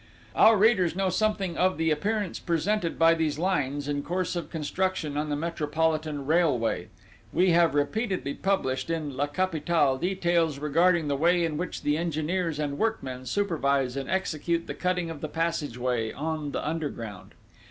"Our 0.35 0.57
readers 0.57 0.95
know 0.95 1.11
something 1.11 1.55
of 1.59 1.77
the 1.77 1.91
appearance 1.91 2.39
presented 2.39 2.97
by 2.97 3.13
these 3.13 3.37
lines, 3.37 3.87
in 3.87 4.01
course 4.01 4.35
of 4.35 4.49
construction 4.49 5.15
on 5.15 5.29
the 5.29 5.35
Metropolitan 5.35 6.25
railway. 6.25 6.87
We 7.31 7.51
have 7.51 7.75
repeatedly 7.75 8.33
published 8.33 8.89
in 8.89 9.15
La 9.15 9.27
Capitale 9.27 9.99
details 9.99 10.57
regarding 10.57 11.07
the 11.07 11.15
way 11.15 11.45
in 11.45 11.55
which 11.55 11.83
the 11.83 11.97
engineers 11.97 12.57
and 12.57 12.79
workmen 12.79 13.27
supervise 13.27 13.95
and 13.95 14.09
execute 14.09 14.65
the 14.65 14.73
cutting 14.73 15.11
of 15.11 15.21
the 15.21 15.29
passageway 15.29 16.11
on 16.11 16.51
the 16.51 16.67
underground. 16.67 17.35